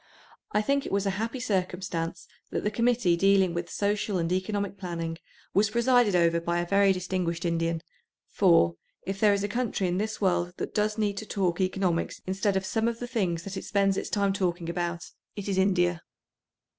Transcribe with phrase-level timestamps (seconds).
[0.51, 4.75] I think it was a happy circumstance that the Committee dealing with social and economic
[4.79, 5.19] planning
[5.53, 7.83] was presided over by a very distinguished Indian,
[8.27, 12.19] for, if there is a country in this world that does need to talk economics
[12.25, 15.59] instead of some of the things that it spends its time talking about, it is
[15.59, 16.01] India.